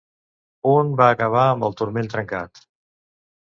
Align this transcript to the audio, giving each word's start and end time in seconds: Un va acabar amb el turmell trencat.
Un 0.69 0.89
va 1.01 1.09
acabar 1.17 1.45
amb 1.51 1.67
el 1.69 1.77
turmell 1.83 2.11
trencat. 2.17 2.65